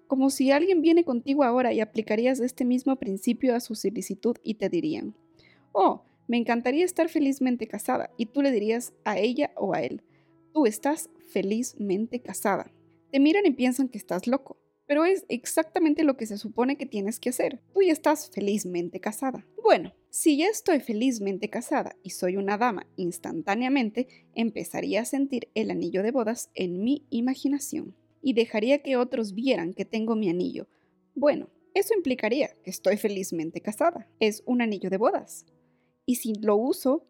Como 0.06 0.30
si 0.30 0.52
alguien 0.52 0.82
viene 0.82 1.04
contigo 1.04 1.42
ahora 1.42 1.72
y 1.72 1.80
aplicarías 1.80 2.38
este 2.38 2.64
mismo 2.64 2.96
principio 2.96 3.56
a 3.56 3.60
su 3.60 3.74
solicitud 3.74 4.36
y 4.44 4.54
te 4.54 4.68
dirían, 4.68 5.16
oh, 5.72 6.04
me 6.28 6.36
encantaría 6.36 6.84
estar 6.84 7.08
felizmente 7.08 7.66
casada, 7.66 8.10
y 8.16 8.26
tú 8.26 8.42
le 8.42 8.50
dirías 8.50 8.92
a 9.04 9.18
ella 9.18 9.52
o 9.56 9.74
a 9.74 9.82
él, 9.82 10.02
tú 10.52 10.66
estás 10.66 11.10
felizmente 11.28 12.20
casada. 12.20 12.72
Te 13.10 13.20
miran 13.20 13.46
y 13.46 13.50
piensan 13.52 13.88
que 13.88 13.98
estás 13.98 14.26
loco, 14.26 14.58
pero 14.86 15.04
es 15.04 15.24
exactamente 15.28 16.04
lo 16.04 16.16
que 16.16 16.26
se 16.26 16.38
supone 16.38 16.76
que 16.76 16.86
tienes 16.86 17.18
que 17.20 17.30
hacer. 17.30 17.60
Tú 17.74 17.82
ya 17.82 17.92
estás 17.92 18.30
felizmente 18.30 19.00
casada. 19.00 19.46
Bueno, 19.62 19.92
si 20.10 20.36
ya 20.38 20.46
estoy 20.46 20.80
felizmente 20.80 21.50
casada 21.50 21.96
y 22.02 22.10
soy 22.10 22.36
una 22.36 22.56
dama 22.56 22.86
instantáneamente, 22.96 24.08
empezaría 24.34 25.02
a 25.02 25.04
sentir 25.04 25.48
el 25.54 25.70
anillo 25.70 26.02
de 26.02 26.12
bodas 26.12 26.50
en 26.54 26.82
mi 26.82 27.04
imaginación 27.10 27.94
y 28.22 28.32
dejaría 28.32 28.82
que 28.82 28.96
otros 28.96 29.34
vieran 29.34 29.74
que 29.74 29.84
tengo 29.84 30.16
mi 30.16 30.28
anillo. 30.28 30.68
Bueno, 31.14 31.48
eso 31.74 31.94
implicaría 31.94 32.56
que 32.64 32.70
estoy 32.70 32.96
felizmente 32.96 33.60
casada. 33.60 34.08
Es 34.20 34.42
un 34.46 34.62
anillo 34.62 34.88
de 34.88 34.96
bodas. 34.96 35.44
Y 36.06 36.16
si 36.16 36.34
lo 36.34 36.56
uso, 36.56 37.04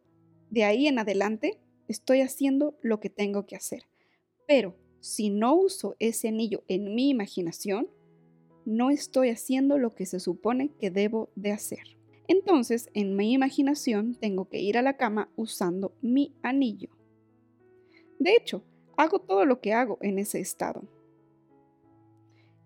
de 0.50 0.64
ahí 0.64 0.86
en 0.86 0.98
adelante, 0.98 1.60
estoy 1.86 2.22
haciendo 2.22 2.76
lo 2.82 2.98
que 2.98 3.10
tengo 3.10 3.46
que 3.46 3.54
hacer. 3.54 3.84
Pero 4.48 4.74
si 5.00 5.30
no 5.30 5.54
uso 5.54 5.94
ese 5.98 6.28
anillo 6.28 6.64
en 6.66 6.94
mi 6.94 7.10
imaginación, 7.10 7.88
no 8.64 8.90
estoy 8.90 9.28
haciendo 9.28 9.78
lo 9.78 9.94
que 9.94 10.06
se 10.06 10.18
supone 10.18 10.70
que 10.80 10.90
debo 10.90 11.30
de 11.36 11.52
hacer. 11.52 11.96
Entonces, 12.26 12.90
en 12.94 13.14
mi 13.14 13.32
imaginación, 13.32 14.16
tengo 14.16 14.48
que 14.48 14.60
ir 14.60 14.78
a 14.78 14.82
la 14.82 14.96
cama 14.96 15.30
usando 15.36 15.94
mi 16.00 16.34
anillo. 16.42 16.90
De 18.18 18.34
hecho, 18.34 18.64
hago 18.96 19.20
todo 19.20 19.44
lo 19.44 19.60
que 19.60 19.72
hago 19.72 19.98
en 20.00 20.18
ese 20.18 20.40
estado. 20.40 20.82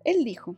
Él 0.03 0.23
dijo, 0.23 0.55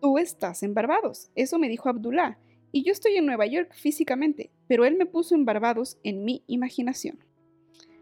Tú 0.00 0.16
estás 0.16 0.62
en 0.62 0.72
Barbados, 0.72 1.30
eso 1.34 1.58
me 1.58 1.68
dijo 1.68 1.90
Abdullah, 1.90 2.38
y 2.72 2.84
yo 2.84 2.92
estoy 2.92 3.16
en 3.16 3.26
Nueva 3.26 3.46
York 3.46 3.74
físicamente, 3.74 4.50
pero 4.68 4.84
él 4.84 4.96
me 4.96 5.06
puso 5.06 5.34
en 5.34 5.44
Barbados 5.44 5.98
en 6.04 6.24
mi 6.24 6.44
imaginación. 6.46 7.18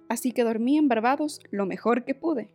Así 0.09 0.33
que 0.33 0.45
dormí 0.45 0.79
en 0.79 0.89
Barbados 0.89 1.41
lo 1.51 1.67
mejor 1.67 2.05
que 2.05 2.15
pude. 2.15 2.49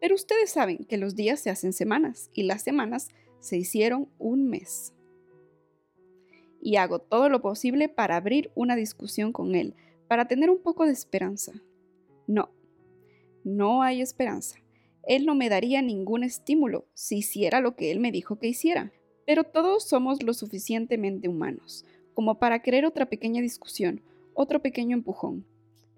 Pero 0.00 0.14
ustedes 0.14 0.50
saben 0.50 0.84
que 0.84 0.98
los 0.98 1.16
días 1.16 1.40
se 1.40 1.50
hacen 1.50 1.72
semanas 1.72 2.30
y 2.32 2.44
las 2.44 2.62
semanas 2.62 3.08
se 3.40 3.56
hicieron 3.56 4.08
un 4.18 4.48
mes. 4.48 4.94
Y 6.60 6.76
hago 6.76 6.98
todo 6.98 7.28
lo 7.28 7.40
posible 7.40 7.88
para 7.88 8.16
abrir 8.16 8.50
una 8.54 8.76
discusión 8.76 9.32
con 9.32 9.54
él, 9.54 9.74
para 10.08 10.26
tener 10.28 10.50
un 10.50 10.62
poco 10.62 10.86
de 10.86 10.92
esperanza. 10.92 11.52
No, 12.26 12.50
no 13.44 13.82
hay 13.82 14.02
esperanza. 14.02 14.58
Él 15.06 15.24
no 15.24 15.34
me 15.34 15.48
daría 15.48 15.80
ningún 15.80 16.22
estímulo 16.22 16.86
si 16.92 17.18
hiciera 17.18 17.60
lo 17.60 17.76
que 17.76 17.90
él 17.90 18.00
me 18.00 18.12
dijo 18.12 18.38
que 18.38 18.48
hiciera. 18.48 18.92
Pero 19.28 19.44
todos 19.44 19.86
somos 19.86 20.22
lo 20.22 20.32
suficientemente 20.32 21.28
humanos 21.28 21.84
como 22.14 22.38
para 22.38 22.62
querer 22.62 22.86
otra 22.86 23.10
pequeña 23.10 23.42
discusión, 23.42 24.00
otro 24.32 24.62
pequeño 24.62 24.96
empujón. 24.96 25.44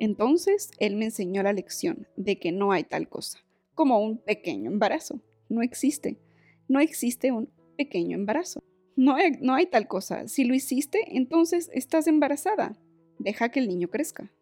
Entonces 0.01 0.73
él 0.81 0.97
me 0.97 1.05
enseñó 1.05 1.45
la 1.45 1.53
lección 1.53 2.09
de 2.17 2.41
que 2.41 2.51
no 2.51 2.73
hay 2.73 2.83
tal 2.83 3.09
cosa 3.09 3.39
como 3.77 4.01
un 4.01 4.19
pequeño 4.19 4.69
embarazo. 4.69 5.23
No 5.49 5.63
existe. 5.63 6.19
No 6.67 6.81
existe 6.81 7.31
un 7.31 7.49
pequeño 7.77 8.17
embarazo. 8.17 8.65
No 8.97 9.15
hay, 9.15 9.31
no 9.41 9.55
hay 9.55 9.67
tal 9.67 9.87
cosa. 9.87 10.27
Si 10.27 10.43
lo 10.43 10.53
hiciste, 10.53 10.99
entonces 11.17 11.71
estás 11.73 12.09
embarazada. 12.09 12.77
Deja 13.21 13.51
que 13.51 13.61
el 13.61 13.69
niño 13.69 13.91
crezca. 13.91 14.33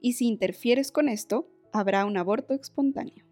Y 0.00 0.14
si 0.14 0.26
interfieres 0.26 0.90
con 0.90 1.10
esto, 1.10 1.50
habrá 1.70 2.06
un 2.06 2.16
aborto 2.16 2.54
espontáneo. 2.54 3.26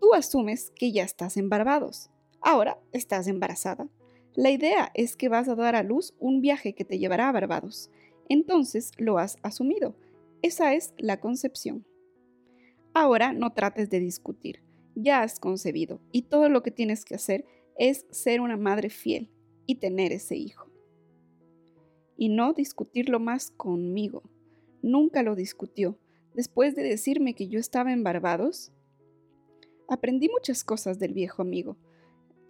Tú 0.00 0.14
asumes 0.14 0.72
que 0.74 0.90
ya 0.90 1.04
estás 1.04 1.36
en 1.36 1.48
Barbados. 1.48 2.10
Ahora 2.40 2.76
estás 2.90 3.28
embarazada. 3.28 3.88
La 4.36 4.50
idea 4.50 4.92
es 4.94 5.16
que 5.16 5.28
vas 5.28 5.48
a 5.48 5.56
dar 5.56 5.74
a 5.74 5.82
luz 5.82 6.14
un 6.20 6.40
viaje 6.40 6.74
que 6.74 6.84
te 6.84 6.98
llevará 6.98 7.28
a 7.28 7.32
Barbados. 7.32 7.90
Entonces 8.28 8.92
lo 8.98 9.18
has 9.18 9.38
asumido. 9.42 9.96
Esa 10.42 10.74
es 10.74 10.94
la 10.98 11.18
concepción. 11.18 11.84
Ahora 12.94 13.32
no 13.32 13.52
trates 13.52 13.90
de 13.90 13.98
discutir 13.98 14.66
ya 14.96 15.22
has 15.22 15.38
concebido 15.38 16.00
y 16.10 16.22
todo 16.22 16.48
lo 16.48 16.62
que 16.62 16.70
tienes 16.70 17.04
que 17.04 17.14
hacer 17.14 17.44
es 17.78 18.06
ser 18.10 18.40
una 18.40 18.56
madre 18.56 18.88
fiel 18.88 19.30
y 19.66 19.76
tener 19.76 20.10
ese 20.10 20.36
hijo. 20.36 20.70
Y 22.16 22.30
no 22.30 22.54
discutirlo 22.54 23.20
más 23.20 23.50
conmigo. 23.50 24.22
Nunca 24.82 25.22
lo 25.22 25.36
discutió. 25.36 25.98
Después 26.34 26.74
de 26.74 26.82
decirme 26.82 27.34
que 27.34 27.48
yo 27.48 27.60
estaba 27.60 27.92
en 27.92 28.02
Barbados, 28.02 28.72
aprendí 29.88 30.28
muchas 30.30 30.64
cosas 30.64 30.98
del 30.98 31.12
viejo 31.12 31.42
amigo 31.42 31.76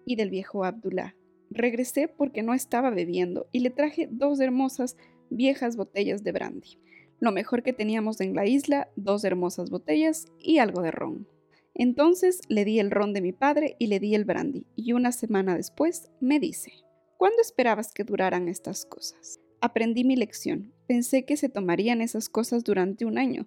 y 0.04 0.14
del 0.14 0.30
viejo 0.30 0.64
Abdullah. 0.64 1.16
Regresé 1.50 2.08
porque 2.08 2.42
no 2.42 2.54
estaba 2.54 2.90
bebiendo 2.90 3.48
y 3.52 3.60
le 3.60 3.70
traje 3.70 4.08
dos 4.10 4.40
hermosas 4.40 4.96
viejas 5.30 5.76
botellas 5.76 6.22
de 6.24 6.32
brandy. 6.32 6.78
Lo 7.18 7.32
mejor 7.32 7.62
que 7.62 7.72
teníamos 7.72 8.20
en 8.20 8.34
la 8.34 8.46
isla, 8.46 8.88
dos 8.96 9.24
hermosas 9.24 9.70
botellas 9.70 10.26
y 10.38 10.58
algo 10.58 10.82
de 10.82 10.90
ron. 10.90 11.26
Entonces 11.74 12.40
le 12.48 12.64
di 12.64 12.78
el 12.78 12.90
ron 12.90 13.12
de 13.12 13.20
mi 13.20 13.32
padre 13.32 13.76
y 13.78 13.86
le 13.88 14.00
di 14.00 14.14
el 14.14 14.24
brandy, 14.24 14.66
y 14.76 14.92
una 14.92 15.12
semana 15.12 15.56
después 15.56 16.10
me 16.20 16.40
dice, 16.40 16.72
¿cuándo 17.18 17.40
esperabas 17.42 17.92
que 17.92 18.04
duraran 18.04 18.48
estas 18.48 18.86
cosas? 18.86 19.40
Aprendí 19.60 20.04
mi 20.04 20.16
lección, 20.16 20.72
pensé 20.86 21.24
que 21.24 21.36
se 21.36 21.48
tomarían 21.48 22.00
esas 22.00 22.28
cosas 22.28 22.64
durante 22.64 23.04
un 23.04 23.18
año. 23.18 23.46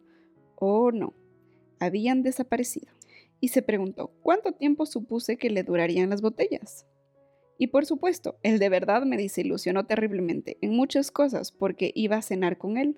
Oh, 0.55 0.91
no, 0.91 1.13
habían 1.79 2.21
desaparecido. 2.21 2.91
Y 3.39 3.49
se 3.49 3.61
preguntó, 3.61 4.11
¿cuánto 4.21 4.51
tiempo 4.51 4.85
supuse 4.85 5.37
que 5.37 5.49
le 5.49 5.63
durarían 5.63 6.09
las 6.09 6.21
botellas? 6.21 6.85
Y 7.59 7.67
por 7.67 7.85
supuesto, 7.85 8.39
él 8.41 8.57
de 8.57 8.69
verdad 8.69 9.03
me 9.03 9.17
desilusionó 9.17 9.85
terriblemente 9.85 10.57
en 10.61 10.71
muchas 10.71 11.11
cosas 11.11 11.51
porque 11.51 11.91
iba 11.93 12.15
a 12.15 12.23
cenar 12.23 12.57
con 12.57 12.77
él. 12.77 12.97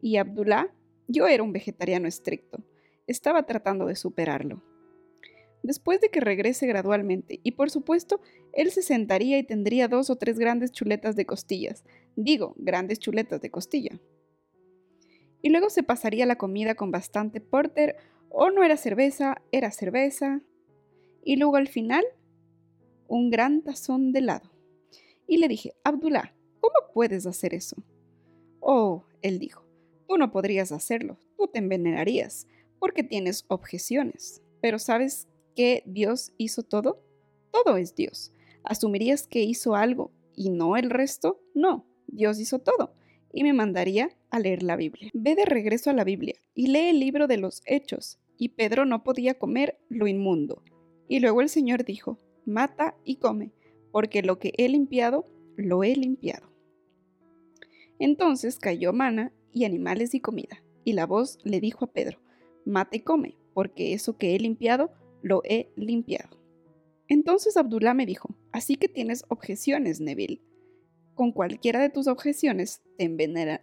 Y 0.00 0.16
Abdullah, 0.16 0.72
yo 1.08 1.26
era 1.26 1.42
un 1.42 1.52
vegetariano 1.52 2.08
estricto 2.08 2.64
estaba 3.08 3.44
tratando 3.44 3.86
de 3.86 3.96
superarlo. 3.96 4.62
Después 5.64 6.00
de 6.00 6.10
que 6.10 6.20
regrese 6.20 6.68
gradualmente, 6.68 7.40
y 7.42 7.52
por 7.52 7.70
supuesto, 7.70 8.20
él 8.52 8.70
se 8.70 8.82
sentaría 8.82 9.38
y 9.38 9.42
tendría 9.42 9.88
dos 9.88 10.08
o 10.08 10.16
tres 10.16 10.38
grandes 10.38 10.70
chuletas 10.70 11.16
de 11.16 11.26
costillas, 11.26 11.84
digo, 12.14 12.54
grandes 12.58 13.00
chuletas 13.00 13.40
de 13.40 13.50
costilla. 13.50 14.00
Y 15.42 15.48
luego 15.48 15.68
se 15.70 15.82
pasaría 15.82 16.26
la 16.26 16.36
comida 16.36 16.76
con 16.76 16.92
bastante 16.92 17.40
porter, 17.40 17.96
o 18.28 18.50
no 18.50 18.62
era 18.62 18.76
cerveza, 18.76 19.42
era 19.50 19.72
cerveza, 19.72 20.42
y 21.24 21.36
luego 21.36 21.56
al 21.56 21.68
final, 21.68 22.04
un 23.08 23.30
gran 23.30 23.62
tazón 23.62 24.12
de 24.12 24.20
helado. 24.20 24.50
Y 25.26 25.38
le 25.38 25.48
dije, 25.48 25.74
Abdullah, 25.84 26.34
¿cómo 26.60 26.92
puedes 26.94 27.26
hacer 27.26 27.54
eso? 27.54 27.76
Oh, 28.60 29.04
él 29.22 29.38
dijo, 29.38 29.64
tú 30.06 30.16
no 30.16 30.30
podrías 30.30 30.72
hacerlo, 30.72 31.18
tú 31.36 31.48
te 31.48 31.58
envenenarías 31.58 32.46
porque 32.78 33.02
tienes 33.02 33.44
objeciones. 33.48 34.42
Pero 34.60 34.78
¿sabes 34.78 35.28
que 35.56 35.82
Dios 35.86 36.32
hizo 36.38 36.62
todo? 36.62 37.02
Todo 37.50 37.76
es 37.76 37.94
Dios. 37.94 38.32
¿Asumirías 38.62 39.26
que 39.26 39.42
hizo 39.42 39.74
algo 39.74 40.12
y 40.36 40.50
no 40.50 40.76
el 40.76 40.90
resto? 40.90 41.40
No, 41.54 41.86
Dios 42.06 42.38
hizo 42.38 42.58
todo 42.60 42.94
y 43.32 43.42
me 43.42 43.52
mandaría 43.52 44.10
a 44.30 44.40
leer 44.40 44.62
la 44.62 44.76
Biblia. 44.76 45.10
Ve 45.14 45.34
de 45.34 45.44
regreso 45.44 45.90
a 45.90 45.94
la 45.94 46.04
Biblia 46.04 46.34
y 46.54 46.68
lee 46.68 46.88
el 46.88 47.00
libro 47.00 47.26
de 47.26 47.38
los 47.38 47.62
Hechos. 47.66 48.18
Y 48.36 48.50
Pedro 48.50 48.84
no 48.84 49.02
podía 49.02 49.34
comer 49.34 49.78
lo 49.88 50.06
inmundo. 50.06 50.62
Y 51.08 51.20
luego 51.20 51.40
el 51.40 51.48
Señor 51.48 51.84
dijo, 51.84 52.18
mata 52.48 52.96
y 53.04 53.16
come, 53.16 53.52
porque 53.92 54.22
lo 54.22 54.38
que 54.38 54.52
he 54.56 54.68
limpiado, 54.68 55.26
lo 55.56 55.84
he 55.84 55.94
limpiado. 55.94 56.50
Entonces 57.98 58.58
cayó 58.58 58.92
mana 58.92 59.32
y 59.52 59.64
animales 59.64 60.14
y 60.14 60.20
comida. 60.20 60.62
Y 60.84 60.94
la 60.94 61.06
voz 61.06 61.38
le 61.44 61.60
dijo 61.60 61.84
a 61.84 61.92
Pedro, 61.92 62.18
mate 62.64 62.98
y 62.98 63.00
come, 63.00 63.36
porque 63.54 63.92
eso 63.92 64.16
que 64.16 64.34
he 64.34 64.38
limpiado, 64.38 64.90
lo 65.22 65.42
he 65.44 65.70
limpiado. 65.76 66.38
Entonces 67.08 67.56
Abdullah 67.56 67.94
me 67.94 68.06
dijo, 68.06 68.34
así 68.52 68.76
que 68.76 68.88
tienes 68.88 69.24
objeciones, 69.28 70.00
Neville. 70.00 70.40
Con 71.14 71.32
cualquiera 71.32 71.80
de 71.80 71.90
tus 71.90 72.06
objeciones 72.06 72.82
te 72.96 73.04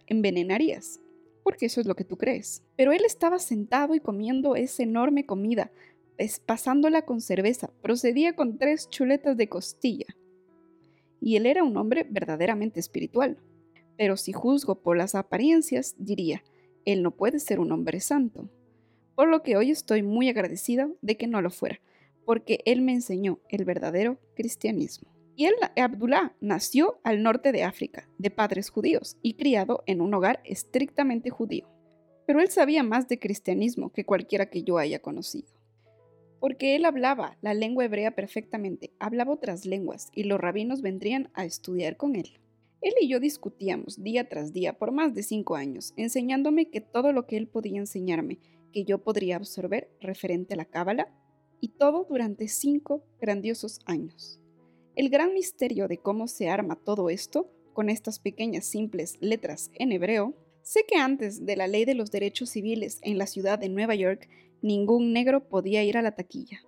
envenenarías, 0.06 1.00
porque 1.42 1.66
eso 1.66 1.80
es 1.80 1.86
lo 1.86 1.94
que 1.94 2.04
tú 2.04 2.18
crees. 2.18 2.62
Pero 2.76 2.92
él 2.92 3.04
estaba 3.04 3.38
sentado 3.38 3.94
y 3.94 4.00
comiendo 4.00 4.56
esa 4.56 4.82
enorme 4.82 5.24
comida, 5.24 5.72
pasándola 6.44 7.02
con 7.02 7.20
cerveza, 7.20 7.70
procedía 7.82 8.34
con 8.34 8.58
tres 8.58 8.88
chuletas 8.88 9.36
de 9.36 9.48
costilla. 9.48 10.06
Y 11.20 11.36
él 11.36 11.46
era 11.46 11.64
un 11.64 11.76
hombre 11.76 12.06
verdaderamente 12.08 12.80
espiritual. 12.80 13.38
Pero 13.96 14.16
si 14.16 14.32
juzgo 14.32 14.82
por 14.82 14.96
las 14.96 15.14
apariencias, 15.14 15.94
diría, 15.98 16.42
él 16.84 17.02
no 17.02 17.10
puede 17.10 17.38
ser 17.38 17.60
un 17.60 17.72
hombre 17.72 18.00
santo 18.00 18.50
por 19.16 19.28
lo 19.28 19.42
que 19.42 19.56
hoy 19.56 19.72
estoy 19.72 20.02
muy 20.02 20.28
agradecida 20.28 20.88
de 21.00 21.16
que 21.16 21.26
no 21.26 21.42
lo 21.42 21.50
fuera, 21.50 21.80
porque 22.24 22.60
él 22.66 22.82
me 22.82 22.92
enseñó 22.92 23.40
el 23.48 23.64
verdadero 23.64 24.20
cristianismo. 24.36 25.10
Y 25.34 25.46
él, 25.46 25.54
Abdullah, 25.76 26.34
nació 26.40 27.00
al 27.02 27.22
norte 27.22 27.50
de 27.50 27.64
África, 27.64 28.08
de 28.18 28.30
padres 28.30 28.70
judíos, 28.70 29.16
y 29.22 29.34
criado 29.34 29.82
en 29.86 30.00
un 30.00 30.14
hogar 30.14 30.40
estrictamente 30.44 31.30
judío. 31.30 31.66
Pero 32.26 32.40
él 32.40 32.50
sabía 32.50 32.82
más 32.82 33.08
de 33.08 33.18
cristianismo 33.18 33.90
que 33.90 34.04
cualquiera 34.04 34.46
que 34.46 34.62
yo 34.62 34.78
haya 34.78 35.00
conocido. 35.00 35.48
Porque 36.40 36.76
él 36.76 36.84
hablaba 36.84 37.38
la 37.40 37.54
lengua 37.54 37.84
hebrea 37.84 38.14
perfectamente, 38.14 38.92
hablaba 38.98 39.32
otras 39.32 39.66
lenguas, 39.66 40.10
y 40.14 40.24
los 40.24 40.40
rabinos 40.40 40.82
vendrían 40.82 41.30
a 41.34 41.44
estudiar 41.44 41.96
con 41.96 42.16
él. 42.16 42.38
Él 42.82 42.94
y 43.00 43.08
yo 43.08 43.20
discutíamos 43.20 44.02
día 44.02 44.28
tras 44.28 44.52
día 44.52 44.78
por 44.78 44.92
más 44.92 45.14
de 45.14 45.22
cinco 45.22 45.56
años, 45.56 45.94
enseñándome 45.96 46.70
que 46.70 46.80
todo 46.80 47.12
lo 47.12 47.26
que 47.26 47.36
él 47.36 47.48
podía 47.48 47.78
enseñarme 47.78 48.38
que 48.72 48.84
yo 48.84 49.02
podría 49.02 49.36
absorber 49.36 49.90
referente 50.00 50.54
a 50.54 50.56
la 50.58 50.66
Cábala, 50.66 51.08
y 51.60 51.68
todo 51.68 52.06
durante 52.08 52.48
cinco 52.48 53.02
grandiosos 53.20 53.80
años. 53.86 54.40
El 54.94 55.08
gran 55.08 55.32
misterio 55.32 55.88
de 55.88 55.98
cómo 55.98 56.28
se 56.28 56.48
arma 56.48 56.76
todo 56.76 57.08
esto, 57.10 57.50
con 57.72 57.90
estas 57.90 58.18
pequeñas 58.18 58.64
simples 58.64 59.16
letras 59.20 59.70
en 59.74 59.92
hebreo, 59.92 60.34
sé 60.66 60.84
que 60.86 60.96
antes 60.96 61.46
de 61.46 61.54
la 61.54 61.68
ley 61.68 61.84
de 61.84 61.94
los 61.94 62.10
derechos 62.10 62.50
civiles 62.50 62.98
en 63.02 63.18
la 63.18 63.26
ciudad 63.26 63.58
de 63.58 63.68
Nueva 63.68 63.94
York, 63.94 64.28
ningún 64.62 65.12
negro 65.12 65.48
podía 65.48 65.84
ir 65.84 65.96
a 65.96 66.02
la 66.02 66.16
taquilla. 66.16 66.60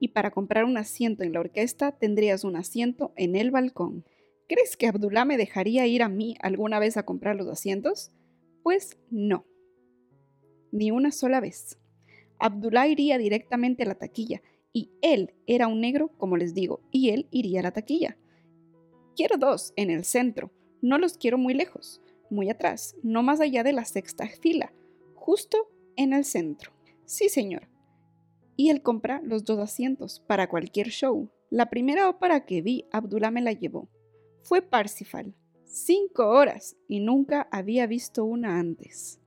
Y 0.00 0.08
para 0.08 0.32
comprar 0.32 0.64
un 0.64 0.76
asiento 0.76 1.22
en 1.22 1.32
la 1.32 1.40
orquesta 1.40 1.92
tendrías 1.92 2.42
un 2.42 2.56
asiento 2.56 3.12
en 3.16 3.36
el 3.36 3.52
balcón. 3.52 4.04
¿Crees 4.48 4.76
que 4.76 4.88
Abdullah 4.88 5.24
me 5.24 5.36
dejaría 5.36 5.86
ir 5.86 6.02
a 6.02 6.08
mí 6.08 6.34
alguna 6.40 6.80
vez 6.80 6.96
a 6.96 7.04
comprar 7.04 7.36
los 7.36 7.46
asientos? 7.46 8.10
Pues 8.64 8.98
no 9.08 9.46
ni 10.72 10.90
una 10.90 11.12
sola 11.12 11.40
vez. 11.40 11.78
Abdullah 12.38 12.88
iría 12.88 13.18
directamente 13.18 13.82
a 13.82 13.86
la 13.86 13.96
taquilla 13.96 14.42
y 14.72 14.90
él 15.02 15.34
era 15.46 15.66
un 15.66 15.80
negro, 15.80 16.10
como 16.16 16.36
les 16.36 16.54
digo, 16.54 16.80
y 16.90 17.10
él 17.10 17.28
iría 17.30 17.60
a 17.60 17.64
la 17.64 17.72
taquilla. 17.72 18.16
Quiero 19.16 19.36
dos 19.36 19.72
en 19.76 19.90
el 19.90 20.04
centro, 20.04 20.52
no 20.80 20.98
los 20.98 21.18
quiero 21.18 21.38
muy 21.38 21.54
lejos, 21.54 22.00
muy 22.30 22.50
atrás, 22.50 22.96
no 23.02 23.22
más 23.22 23.40
allá 23.40 23.62
de 23.62 23.72
la 23.72 23.84
sexta 23.84 24.26
fila, 24.26 24.72
justo 25.14 25.70
en 25.96 26.12
el 26.12 26.24
centro. 26.24 26.72
Sí, 27.04 27.28
señor. 27.28 27.68
Y 28.56 28.70
él 28.70 28.82
compra 28.82 29.20
los 29.24 29.44
dos 29.44 29.58
asientos 29.58 30.20
para 30.26 30.48
cualquier 30.48 30.88
show. 30.88 31.30
La 31.50 31.70
primera 31.70 32.08
ópera 32.08 32.44
que 32.44 32.62
vi, 32.62 32.86
Abdullah 32.92 33.30
me 33.30 33.42
la 33.42 33.52
llevó. 33.52 33.88
Fue 34.42 34.62
Parsifal. 34.62 35.34
Cinco 35.64 36.28
horas 36.28 36.76
y 36.88 37.00
nunca 37.00 37.48
había 37.50 37.86
visto 37.86 38.24
una 38.24 38.58
antes. 38.58 39.20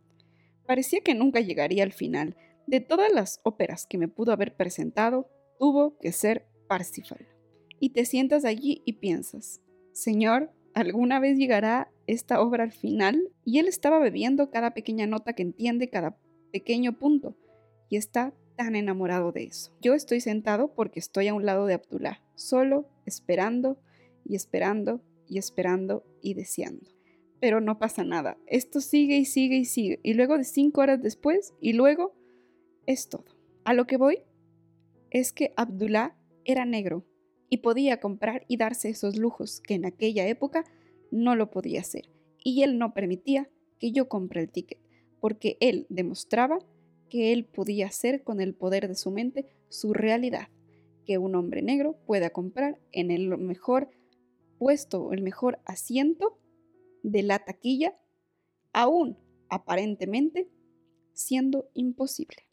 Parecía 0.65 1.01
que 1.01 1.15
nunca 1.15 1.39
llegaría 1.39 1.83
al 1.83 1.93
final. 1.93 2.35
De 2.67 2.79
todas 2.79 3.11
las 3.11 3.39
óperas 3.43 3.85
que 3.85 3.97
me 3.97 4.07
pudo 4.07 4.31
haber 4.31 4.55
presentado, 4.55 5.29
tuvo 5.59 5.97
que 5.99 6.11
ser 6.11 6.47
Parsifal. 6.67 7.27
Y 7.79 7.89
te 7.89 8.05
sientas 8.05 8.45
allí 8.45 8.81
y 8.85 8.93
piensas, 8.93 9.61
Señor, 9.93 10.51
¿alguna 10.73 11.19
vez 11.19 11.37
llegará 11.37 11.92
esta 12.07 12.41
obra 12.41 12.63
al 12.63 12.71
final? 12.71 13.29
Y 13.45 13.59
él 13.59 13.67
estaba 13.67 13.99
bebiendo 13.99 14.49
cada 14.49 14.73
pequeña 14.73 15.07
nota 15.07 15.33
que 15.33 15.43
entiende, 15.43 15.89
cada 15.89 16.17
pequeño 16.51 16.97
punto, 16.99 17.35
y 17.89 17.97
está 17.97 18.33
tan 18.55 18.75
enamorado 18.75 19.31
de 19.31 19.45
eso. 19.45 19.71
Yo 19.81 19.93
estoy 19.93 20.21
sentado 20.21 20.73
porque 20.73 20.99
estoy 20.99 21.27
a 21.27 21.33
un 21.33 21.45
lado 21.45 21.65
de 21.65 21.73
Abdullah, 21.73 22.21
solo 22.35 22.87
esperando 23.05 23.79
y 24.25 24.35
esperando 24.35 25.01
y 25.27 25.37
esperando 25.37 26.05
y 26.21 26.33
deseando. 26.33 26.89
Pero 27.39 27.59
no 27.59 27.79
pasa 27.79 28.03
nada. 28.03 28.37
Esto 28.47 28.79
sigue 28.79 29.17
y 29.17 29.25
sigue 29.25 29.57
y 29.57 29.65
sigue. 29.65 29.99
Y 30.03 30.13
luego 30.13 30.37
de 30.37 30.43
cinco 30.43 30.81
horas 30.81 31.01
después, 31.01 31.53
y 31.59 31.73
luego 31.73 32.15
es 32.85 33.09
todo. 33.09 33.25
A 33.65 33.73
lo 33.73 33.85
que 33.85 33.97
voy 33.97 34.19
es 35.09 35.33
que 35.33 35.53
Abdullah 35.57 36.15
era 36.45 36.65
negro 36.65 37.05
y 37.49 37.57
podía 37.57 37.99
comprar 37.99 38.45
y 38.47 38.57
darse 38.57 38.89
esos 38.89 39.17
lujos 39.17 39.61
que 39.61 39.75
en 39.75 39.85
aquella 39.85 40.27
época 40.27 40.65
no 41.13 41.35
lo 41.35 41.51
podía 41.51 41.81
hacer. 41.81 42.09
Y 42.43 42.63
él 42.63 42.77
no 42.77 42.93
permitía 42.93 43.49
que 43.79 43.91
yo 43.91 44.09
compre 44.09 44.41
el 44.41 44.51
ticket, 44.51 44.79
porque 45.19 45.57
él 45.59 45.85
demostraba 45.89 46.59
que 47.09 47.31
él 47.31 47.45
podía 47.45 47.87
hacer 47.87 48.23
con 48.23 48.41
el 48.41 48.55
poder 48.55 48.87
de 48.87 48.95
su 48.95 49.11
mente 49.11 49.45
su 49.69 49.93
realidad, 49.93 50.47
que 51.05 51.17
un 51.17 51.35
hombre 51.35 51.61
negro 51.61 51.97
pueda 52.05 52.31
comprar 52.31 52.79
en 52.91 53.11
el 53.11 53.37
mejor 53.37 53.89
puesto, 54.57 55.13
el 55.13 55.21
mejor 55.21 55.59
asiento 55.65 56.39
de 57.03 57.21
la 57.23 57.39
taquilla, 57.39 57.95
aún 58.71 59.17
aparentemente 59.49 60.49
siendo 61.13 61.69
imposible. 61.73 62.47